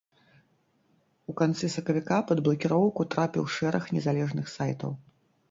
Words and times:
У 1.31 1.35
канцы 1.41 1.69
сакавіка 1.73 2.17
пад 2.31 2.41
блакіроўку 2.49 3.01
трапіў 3.13 3.43
шэраг 3.59 3.83
незалежных 3.99 4.53
сайтаў. 4.57 4.91